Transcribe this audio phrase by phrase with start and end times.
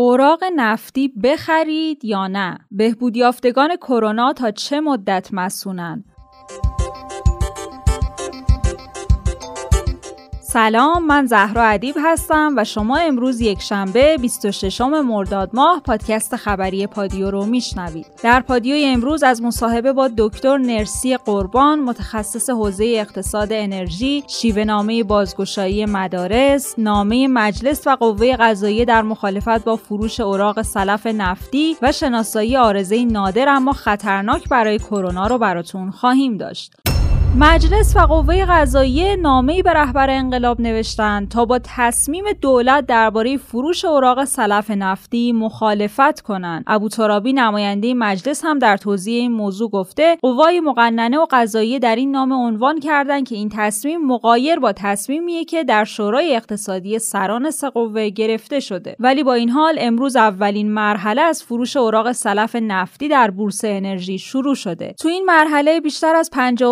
[0.00, 6.04] اوراق نفتی بخرید یا نه؟ بهبود یافتگان کرونا تا چه مدت مصونن؟
[10.52, 16.86] سلام من زهرا ادیب هستم و شما امروز یک شنبه 26 مرداد ماه پادکست خبری
[16.86, 18.06] پادیو رو میشنوید.
[18.22, 25.02] در پادیو امروز از مصاحبه با دکتر نرسی قربان متخصص حوزه اقتصاد انرژی، شیوه نامه
[25.04, 31.92] بازگشایی مدارس، نامه مجلس و قوه قضاییه در مخالفت با فروش اوراق سلف نفتی و
[31.92, 36.89] شناسایی عارضه نادر اما خطرناک برای کرونا رو براتون خواهیم داشت.
[37.38, 43.84] مجلس و قوه قضاییه نامه‌ای به رهبر انقلاب نوشتند تا با تصمیم دولت درباره فروش
[43.84, 46.64] اوراق سلف نفتی مخالفت کنند.
[46.66, 51.96] ابو ترابی نماینده مجلس هم در توضیح این موضوع گفته قوای مقننه و قضاییه در
[51.96, 57.50] این نامه عنوان کردند که این تصمیم مغایر با تصمیمیه که در شورای اقتصادی سران
[57.50, 62.56] سه قوه گرفته شده ولی با این حال امروز اولین مرحله از فروش اوراق سلف
[62.56, 64.94] نفتی در بورس انرژی شروع شده.
[64.98, 66.62] تو این مرحله بیشتر از 55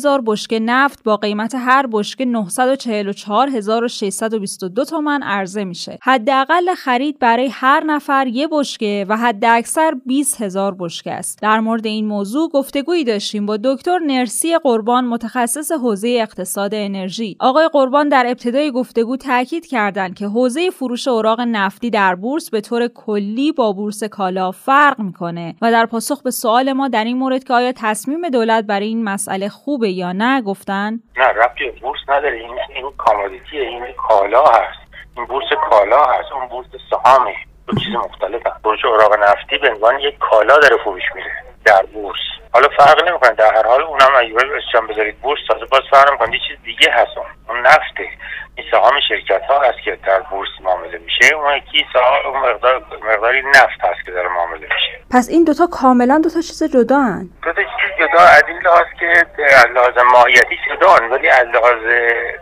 [0.00, 5.98] هزار بشکه نفت با قیمت هر بشکه 944622 تومن عرضه میشه.
[6.02, 11.38] حداقل خرید برای هر نفر یه بشکه و حد اکثر 20 هزار بشکه است.
[11.42, 17.36] در مورد این موضوع گفتگویی داشتیم با دکتر نرسی قربان متخصص حوزه اقتصاد انرژی.
[17.40, 22.60] آقای قربان در ابتدای گفتگو تاکید کردند که حوزه فروش اوراق نفتی در بورس به
[22.60, 27.16] طور کلی با بورس کالا فرق می‌کنه و در پاسخ به سوال ما در این
[27.16, 32.00] مورد که آیا تصمیم دولت برای این مسئله خوبه یا نه گفتن؟ نه ربطی بورس
[32.08, 32.36] نداره.
[32.36, 34.78] این این کامودیتی این کالا هست.
[35.16, 37.34] این بورس کالا هست اون بورس سهامه.
[37.66, 41.32] دو چیز مختلف هست بورس اوراق نفتی به عنوان یک کالا داره فروش میره
[41.64, 42.39] در بورس.
[42.52, 43.30] حالا فرق نمی‌کنه.
[43.30, 46.34] در هر حال اونم اگه اسم بذارید بورس تازه باز فرق نمی‌کنه.
[46.34, 47.16] یه چیز دیگه هست.
[47.16, 48.08] اون اون نفته.
[48.54, 51.34] این سهام شرکت ها هست که در بورس معامله میشه.
[51.34, 55.00] اون یکی سهام مقدار مقداری نفت هست که داره معامله میشه.
[55.10, 58.22] پس این دوتا کاملا دوتا چیز جدا هن دو تا چیز جدا.
[58.22, 59.24] از این لحاظ که
[59.56, 61.82] از لحاظ ماهیتی جدا ولی از لحاظ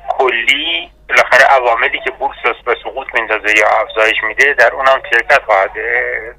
[0.08, 5.70] کلی بالاخره عواملی که بورس به سقوط میندازه یا افزایش میده در اونم شرکت خواهد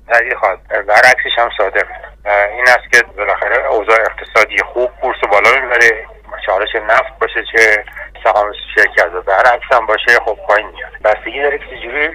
[0.08, 1.86] تغییر خواهد برعکسش هم صادق
[2.26, 6.08] این است که بالاخره اوضاع اقتصادی خوب بورس بالا می‌بره
[6.46, 7.84] چالش نفت باشه چه
[8.24, 10.92] سهام شرکت و برعکس هم باشه خب پایین میاد.
[11.04, 12.08] بستگی داره که چجوری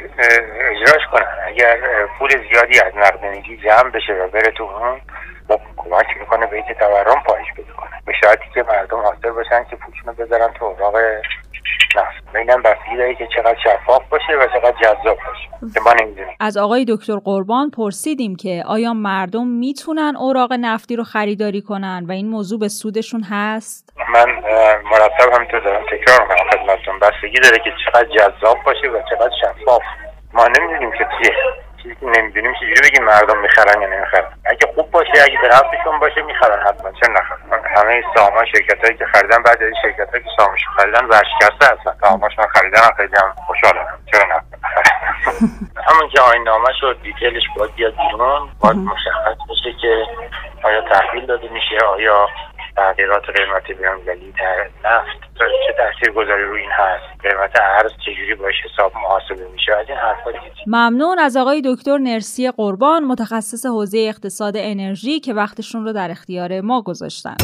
[0.58, 1.38] اجراش کنن.
[1.46, 1.78] اگر
[2.18, 5.00] پول زیادی از نقدینگی جمع بشه و بره تو اون
[5.48, 7.90] خب کمک می‌کنه به اینکه تورم پایش بده کنه.
[8.06, 10.94] به شرطی که مردم حاضر باشن که پولشون رو بذارن تو اوراق
[11.96, 15.72] نفت اینم بستگی داره که چقدر شفاف باشه و چقدر جذاب باشه.
[15.74, 21.04] که ما نمی‌دونیم از آقای دکتر قربان پرسیدیم که آیا مردم می‌تونن اوراق نفتی رو
[21.04, 24.26] خریداری کنن و این موضوع به سودشون هست؟ من
[24.90, 26.50] مرتب همینطور دارم تکرار می‌کنم.
[26.50, 26.98] خدمتتون.
[26.98, 29.82] بستگی داره که چقدر جذاب باشه و چقدر شفاف.
[30.34, 31.34] ما نمی‌دونیم که چیه.
[31.84, 34.32] چیزی که نمی‌دونیم چجوری بگیم مردم می‌خرن یا نمی‌خرن.
[34.44, 36.92] اگه خوب باشه اگه به نفعشون باشه می‌خرن حتما.
[36.92, 41.04] چه نخرن؟ همه سامان شرکت هایی که خریدن بعد از شرکت هایی که سامش خریدن
[41.04, 41.94] ورشکسته هستن.
[42.00, 43.86] سامانشون خریدن خیلی هم خوشحالن.
[44.12, 44.34] چرا نه
[45.88, 48.48] همون که آین نامه شد دیتیلش باید بیاد بیرون.
[48.60, 50.06] باید مشخص بشه که
[50.62, 52.28] آیا تحویل داده میشه آیا
[52.76, 55.24] تغییرات قیمت بینالمللی در نفت
[55.66, 59.98] چه تاثیر گذاری روی این هست؟ قیمت ارز چجوری باش حساب محاسبه میشه؟ از این
[59.98, 60.30] حرفا
[60.66, 66.60] ممنون از آقای دکتر نرسی قربان متخصص حوزه اقتصاد انرژی که وقتشون رو در اختیار
[66.60, 67.36] ما گذاشتن.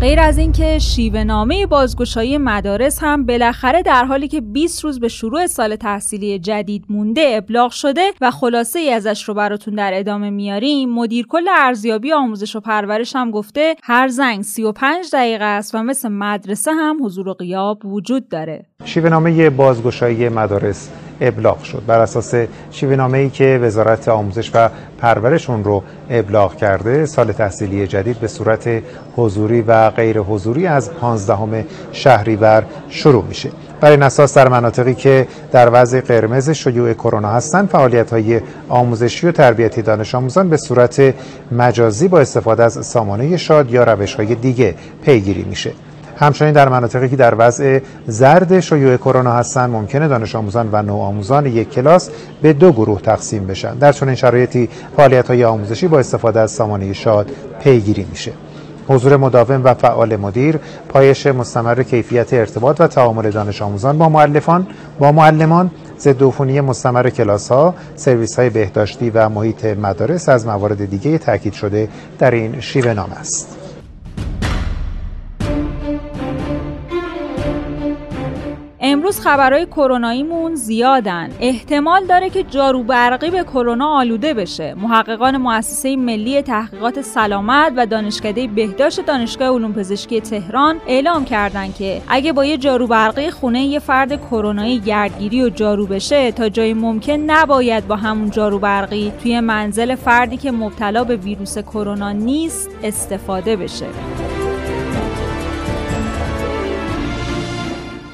[0.00, 5.08] غیر از اینکه شیوه نامه بازگشایی مدارس هم بالاخره در حالی که 20 روز به
[5.08, 10.30] شروع سال تحصیلی جدید مونده ابلاغ شده و خلاصه ای ازش رو براتون در ادامه
[10.30, 15.82] میاریم مدیر کل ارزیابی آموزش و پرورش هم گفته هر زنگ 35 دقیقه است و
[15.82, 18.66] مثل مدرسه هم حضور و غیاب وجود داره.
[18.84, 20.90] شیوه نامه بازگشایی مدارس
[21.20, 21.82] ابلاغ شد.
[21.86, 22.34] بر اساس
[22.70, 24.68] شیوه ای که وزارت آموزش و
[24.98, 28.82] پرورش اون رو ابلاغ کرده سال تحصیلی جدید به صورت
[29.16, 33.50] حضوری و غیر حضوری از 15 شهریور شروع میشه.
[33.80, 39.32] بر این در مناطقی که در وضع قرمز شیوع کرونا هستند فعالیت های آموزشی و
[39.32, 41.14] تربیتی دانش آموزان به صورت
[41.52, 45.72] مجازی با استفاده از سامانه شاد یا روش های دیگه پیگیری میشه.
[46.20, 51.46] همچنین در مناطقی که در وضع زرد شیوع کرونا هستند ممکنه دانش آموزان و نوآموزان
[51.46, 52.10] یک کلاس
[52.42, 53.74] به دو گروه تقسیم بشن.
[53.74, 57.30] در چنین شرایطی فعالیت های آموزشی با استفاده از سامانه شاد
[57.60, 58.32] پیگیری میشه.
[58.88, 64.66] حضور مداوم و فعال مدیر پایش مستمر کیفیت ارتباط و تعامل دانش آموزان با معلفان
[64.98, 71.18] با معلمان ضد مستمر کلاس ها سرویس های بهداشتی و محیط مدارس از موارد دیگه
[71.18, 71.88] تاکید شده
[72.18, 73.67] در این شیوه نامه است.
[79.08, 81.30] امروز خبرهای کروناییمون زیادن.
[81.40, 84.74] احتمال داره که جارو برقی به کرونا آلوده بشه.
[84.74, 92.02] محققان مؤسسه ملی تحقیقات سلامت و دانشکده بهداشت دانشگاه علوم پزشکی تهران اعلام کردند که
[92.08, 96.74] اگه با یه جارو برقی خونه یه فرد کرونایی گردگیری و جارو بشه تا جای
[96.74, 102.70] ممکن نباید با همون جارو برقی توی منزل فردی که مبتلا به ویروس کرونا نیست
[102.82, 103.86] استفاده بشه.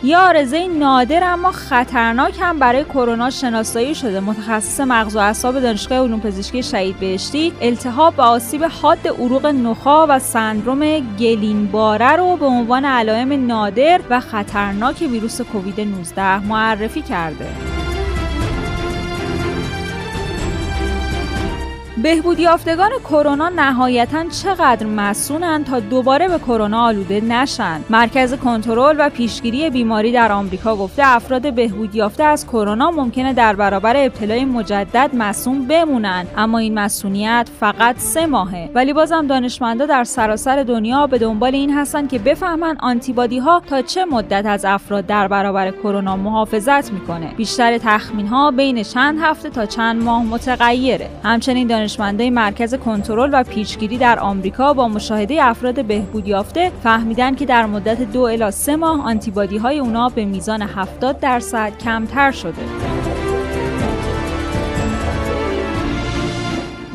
[0.04, 4.20] یه آرزه نادر اما خطرناک هم برای کرونا شناسایی شده.
[4.20, 10.06] متخصص مغز و اعصاب دانشگاه علوم پزشکی شهید بهشتی التهاب و آسیب حاد عروق نخا
[10.06, 17.73] و سندروم گلینباره رو به عنوان علائم نادر و خطرناک ویروس کووید 19 معرفی کرده.
[22.04, 29.10] بهبود یافتگان کرونا نهایتا چقدر مسونن تا دوباره به کرونا آلوده نشن؟ مرکز کنترل و
[29.10, 35.10] پیشگیری بیماری در آمریکا گفته افراد بهبود یافته از کرونا ممکنه در برابر ابتلای مجدد
[35.14, 36.26] مسون بمونن.
[36.36, 38.70] اما این مسئولیت فقط سه ماهه.
[38.74, 43.82] ولی بازم دانشمندا در سراسر دنیا به دنبال این هستن که بفهمن آنتیبادی ها تا
[43.82, 47.34] چه مدت از افراد در برابر کرونا محافظت می‌کنه.
[47.36, 51.10] بیشتر تخمین ها بین چند هفته تا چند ماه متغیره.
[51.22, 57.34] همچنین دانش دانشمندای مرکز کنترل و پیشگیری در آمریکا با مشاهده افراد بهبود یافته فهمیدن
[57.34, 62.30] که در مدت دو الی سه ماه آنتیبادی های اونا به میزان 70 درصد کمتر
[62.30, 63.23] شده.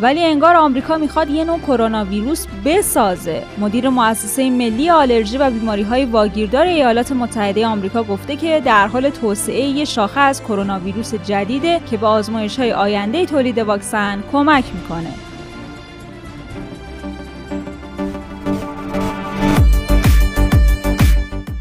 [0.02, 3.44] ولی انگار آمریکا می‌خواد یه نوع کرونا ویروس بسازه.
[3.58, 9.10] مدیر مؤسسه ملی آلرژی و بیماری های واگیردار ایالات متحده آمریکا گفته که در حال
[9.10, 14.64] توسعه یه شاخه از کرونا ویروس جدیده که به آزمایش های آینده تولید واکسن کمک
[14.76, 15.29] می‌کنه.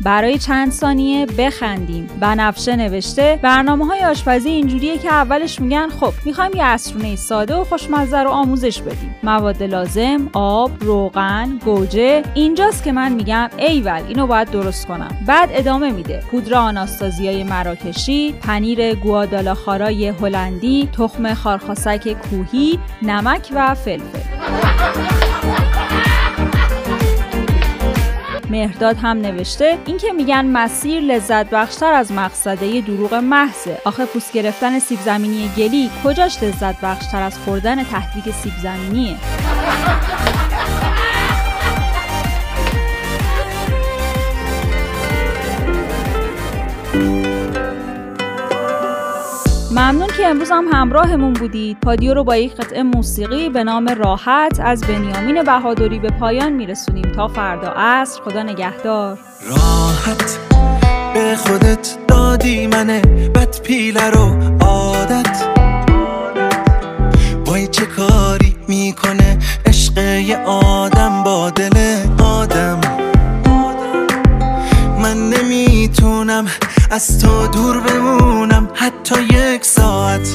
[0.09, 2.07] برای چند ثانیه بخندیم.
[2.21, 7.65] بنفشه نوشته برنامه های آشپزی اینجوریه که اولش میگن خب می‌خوایم یه اسرونه ساده و
[7.65, 9.15] خوشمزه رو آموزش بدیم.
[9.23, 12.23] مواد لازم آب روغن گوجه.
[12.35, 15.17] اینجاست که من میگم ایول اینو باید درست کنم.
[15.27, 16.23] بعد ادامه میده.
[16.31, 24.18] پودر آناستازیای مراکشی پنیر گوادالاخارای هلندی تخم خارخاسک کوهی نمک و فلفل.
[28.51, 33.79] مهرداد هم نوشته اینکه میگن مسیر لذت بخشتر از مقصده دروغ محضه.
[33.85, 39.17] آخه پوست گرفتن سیب زمینی گلی کجاش لذت بخشتر از خوردن تهدیگ سیب زمینیه؟
[49.79, 51.81] ممنون که امروز هم همراهمون بودید.
[51.81, 57.13] پادیو رو با یک قطعه موسیقی به نام راحت از بنیامین بهادری به پایان میرسونیم.
[57.13, 59.19] تا فردا عصر خدا نگهدار.
[59.49, 60.39] راحت
[61.15, 63.01] به خودت دادی منه.
[63.35, 65.45] بد پیله رو عادت.
[67.47, 72.81] وای چه کاری می‌کنه عشق یه آدم با دل آدم.
[75.03, 76.47] من نمی‌تونم
[76.91, 78.28] از تو دور بمونم
[79.09, 80.29] حتی یک ساعت.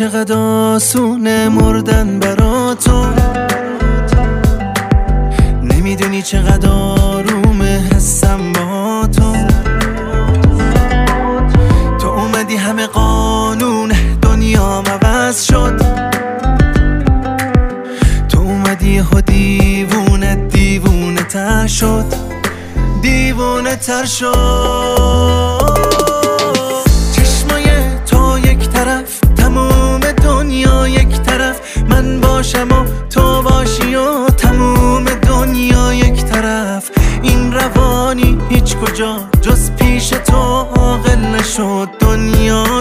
[0.00, 3.06] چقدر آسونه مردن برا تو
[5.62, 9.32] نمی‌دونی چقدر آرومه حسم با تو
[11.98, 13.92] تو اومدی همه قانون
[14.22, 15.80] دنیا عوض شد.
[18.28, 22.04] تو اومدی ها دیوونه دیوونه تر شد.
[23.02, 25.39] دیوونه تر شد.
[32.02, 36.90] من باشم و تو باشی و تموم دنیا یک طرف.
[37.22, 40.36] این روانی هیچ کجا جز پیش تو
[40.76, 41.88] عاقل نشد.
[42.00, 42.79] دنیا